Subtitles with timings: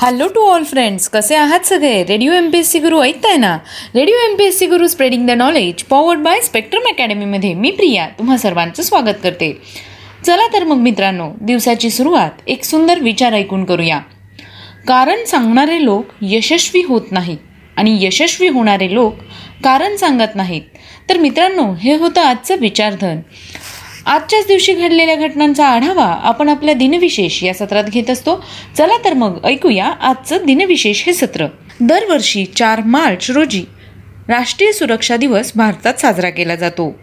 [0.00, 2.04] Hello to all friends कसे आहात सगळे?
[2.04, 3.58] Radio M P S C Guru ऐकताय ना?
[3.94, 8.08] Radio M P S C Guru spreading the knowledge powered by Spectrum अकॅडमीमध्ये मी प्रिया
[8.18, 9.62] तुम्हा सर्वांचं स्वागत करते.
[10.26, 13.98] चला तर मग मित्रांनो दिवसाची सुरुवात एक सुंदर विचार ऐकून करूया.
[14.88, 17.38] कारण सांगणारे लोक यशस्वी होत नाहीत
[17.76, 19.14] आणि यशस्वी होणारे लोक
[19.64, 20.62] कारण सांगत नाहीत.
[21.08, 23.16] तर मित्रांनो हे होतं आजचं विचारधन.
[24.08, 28.44] आजच्याच दिवशी घडलेल्या घटनांचा आढावा आपण आपल्या दिनविशेष या सत्रात घेत असतो.
[28.78, 31.46] चला तर मग ऐकूया आजचं दिनविशेष हे सत्र.
[31.80, 33.64] दरवर्षी चार मार्च रोजी
[34.28, 36.98] राष्ट्रीय सुरक्षा दिवस भारतात साजरा केला जातो.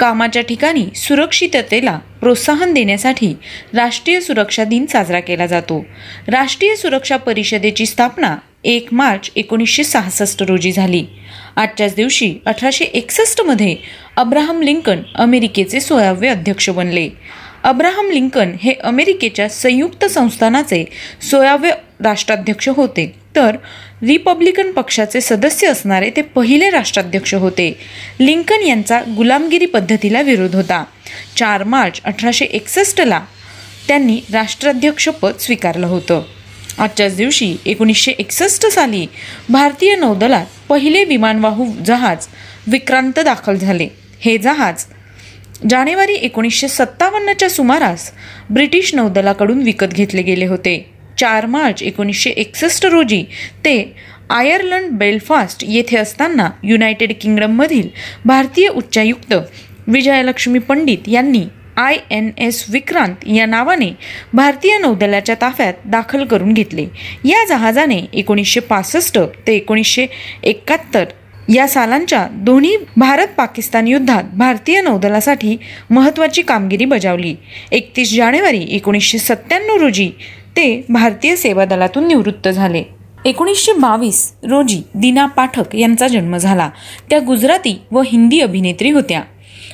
[0.00, 3.34] कामाच्या ठिकाणी सुरक्षिततेला प्रोत्साहन देण्यासाठी
[3.74, 5.86] राष्ट्रीय सुरक्षा दिन साजरा केला जातो.
[6.28, 11.04] राष्ट्रीय सुरक्षा परिषदेची स्थापना एक मार्च एकोणीसशे सहासष्ट रोजी झाली.
[11.56, 13.76] आजच्याच दिवशी अठराशे एकसष्टमध्ये
[14.16, 17.08] अब्राहम लिंकन अमेरिकेचे सोळावे अध्यक्ष बनले.
[17.64, 20.84] अब्राहम लिंकन हे अमेरिकेच्या संयुक्त संस्थानाचे
[21.30, 23.20] सोळावे राष्ट्राध्यक्ष होते.
[23.36, 23.56] तर
[24.02, 27.78] रिपब्लिकन पक्षाचे सदस्य असणारे ते पहिले राष्ट्राध्यक्ष होते.
[28.20, 30.84] लिंकन यांचा गुलामगिरी पद्धतीला विरोध होता.
[31.36, 33.20] चार मार्च अठराशे एकसष्टला
[33.88, 36.22] त्यांनी राष्ट्राध्यक्षपद स्वीकारलं होतं.
[36.78, 39.06] आजच्याच दिवशी एकोणीसशे एकसष्ट साली
[39.48, 42.26] भारतीय नौदलात पहिले विमानवाहू जहाज
[42.66, 43.88] विक्रांत दाखल झाले.
[44.20, 44.84] हे जहाज
[45.70, 48.10] जानेवारी एकोणीसशे सत्तावन्नच्या सुमारास
[48.50, 50.90] ब्रिटिश नौदलाकडून विकत घेतले गेले होते.
[51.18, 53.22] चार मार्च एकोणीसशे एकसष्ट रोजी
[53.64, 53.94] ते
[54.30, 57.88] आयर्लंड बेलफास्ट येथे असताना युनायटेड किंगडममधील
[58.24, 59.34] भारतीय उच्चायुक्त
[59.86, 61.44] विजयलक्ष्मी पंडित यांनी
[61.80, 63.90] आय एन एस विक्रांत या नावाने
[64.32, 66.86] भारतीय नौदलाच्या ताफ्यात दाखल करून घेतले.
[67.24, 70.06] या जहाजाने एकोणीसशे पासष्ट ते एकोणीसशे
[70.42, 71.04] एकाहत्तर
[71.54, 75.56] या सालांच्या दोन्ही भारत पाकिस्तान युद्धात भारतीय नौदलासाठी
[75.90, 77.34] महत्त्वाची कामगिरी बजावली.
[77.72, 80.10] एकतीस जानेवारी एकोणीसशे सत्त्याण्णव रोजी
[80.56, 82.82] ते भारतीय सेवा दलातून निवृत्त झाले.
[83.24, 86.70] एकोणीसशे बावीस रोजी दिना पाठक यांचा जन्म झाला.
[87.10, 89.22] त्या गुजराती व हिंदी अभिनेत्री होत्या.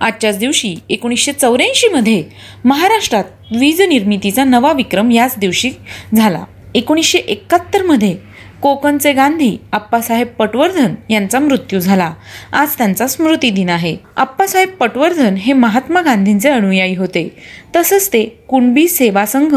[0.00, 2.24] आजच्याच दिवशी एकोणीसशे चौऱ्याऐंशीमध्ये
[2.64, 3.24] महाराष्ट्रात
[3.56, 5.70] वीज निर्मितीचा नवा विक्रम याच दिवशी
[6.14, 6.44] झाला.
[6.74, 8.16] एकोणीसशे एकाहत्तरमध्ये
[8.62, 12.12] कोकणचे गांधी आप्पासाहेब पटवर्धन यांचा मृत्यू झाला.
[12.52, 13.96] आज त्यांचा स्मृती दिन आहे.
[14.16, 17.36] आप्पासाहेब पटवर्धन हे महात्मा गांधींचे अनुयायी होते.
[17.76, 19.54] तसंच ते कुणबी सेवा संघ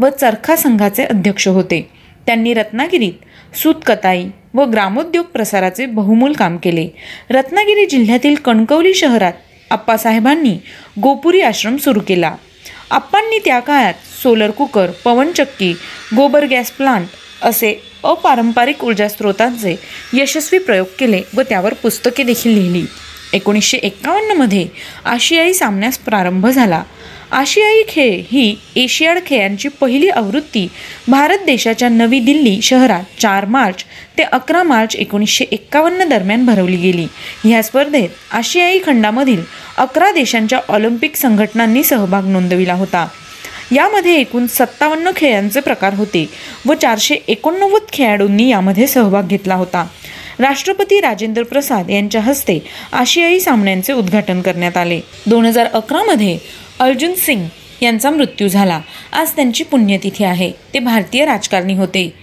[0.00, 1.90] व चरखा संघाचे अध्यक्ष होते.
[2.26, 6.88] त्यांनी रत्नागिरीत सूतकताई व ग्रामोद्योग प्रसाराचे बहुमूल काम केले.
[7.30, 9.32] रत्नागिरी जिल्ह्यातील कणकवली शहरात
[9.72, 10.56] आप्पासाहेबांनी
[11.02, 12.34] गोपुरी आश्रम सुरू केला.
[12.90, 15.72] आप्पांनी त्या काळात सोलर कुकर पवनचक्की
[16.16, 17.06] गोबर गॅस प्लांट
[17.42, 17.74] असे
[18.04, 19.74] अपारंपरिक ऊर्जा स्रोतांचे
[20.14, 22.84] यशस्वी प्रयोग केले व त्यावर पुस्तके देखील लिहिली.
[23.32, 24.66] एकोणीसशे एक्कावन्नमध्ये
[25.04, 26.82] आशियाई सामन्यास प्रारंभ झाला.
[27.30, 30.66] आशियाई खेळ ही एशियाड खेळांची पहिली आवृत्ती
[31.08, 33.84] भारत देशाच्या नवी दिल्ली शहरात चार मार्च
[34.18, 37.06] ते अकरा मार्च एकोणीसशे एक्कावन्न दरम्यान भरवली गेली.
[37.44, 39.42] ह्या स्पर्धेत आशियाई खंडामधील
[39.78, 43.08] अकरा देशांच्या ऑलिम्पिक संघटनांनी सहभाग नोंदविला होता.
[43.72, 46.28] यामध्ये एकूण सत्तावन्न खेळांचे प्रकार होते
[46.66, 49.86] व चारशे एकोणनव्वद खेळाडूंनी यामध्ये सहभाग घेतला होता.
[50.38, 52.58] राष्ट्रपती राजेंद्र प्रसाद यांच्या हस्ते
[52.92, 55.00] आशियाई सामन्यांचे उद्घाटन करण्यात आले.
[55.26, 56.38] दोन हजार अकरामध्ये
[56.80, 57.44] अर्जुन सिंग
[57.80, 58.80] यांचा मृत्यू झाला.
[59.12, 60.52] आज त्यांची पुण्यतिथी आहे.
[60.74, 62.14] ते भारतीय राजकारणी होते.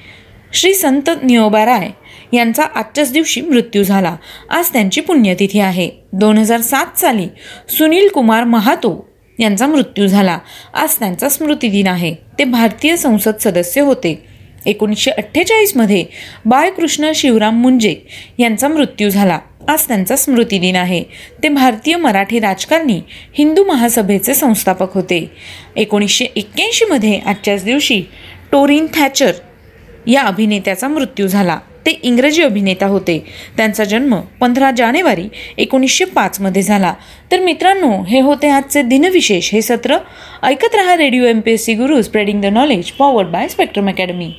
[0.53, 1.89] श्री संत नियोबा राय
[2.33, 4.15] यांचा आजच्याच दिवशी मृत्यू झाला.
[4.49, 5.89] आज त्यांची पुण्यतिथी आहे.
[6.13, 7.27] दोन हजार सात साली
[7.77, 9.09] सुनील कुमार महातो
[9.39, 10.37] यांचा मृत्यू झाला.
[10.73, 12.15] आज त्यांचा स्मृतिदिन आहे.
[12.39, 14.23] ते भारतीय संसद सदस्य होते.
[14.65, 16.05] एकोणीसशे अठ्ठेचाळीसमध्ये
[16.45, 17.95] बाळकृष्ण शिवराम मुंजे
[18.39, 19.39] यांचा मृत्यू झाला.
[19.67, 21.03] आज त्यांचा स्मृतिदिन आहे.
[21.43, 23.01] ते भारतीय मराठी राजकारणी
[23.37, 25.31] हिंदू महासभेचे संस्थापक होते.
[25.75, 28.03] एकोणीसशे एक्क्याऐंशीमध्ये आजच्याच दिवशी
[28.51, 29.31] टोरिन थॅचर
[30.07, 31.59] या अभिनेत्याचा मृत्यू झाला.
[31.85, 33.25] ते इंग्रजी अभिनेता होते.
[33.57, 36.93] त्यांचा जन्म पंधरा जानेवारी एकोणीसशे पाचमध्ये झाला.
[37.31, 39.53] तर मित्रांनो हे होते आजचे दिनविशेष.
[39.53, 39.97] हे सत्र
[40.43, 44.31] ऐकत रहा radio M P S C Guru spreading the knowledge powered by spectrum academy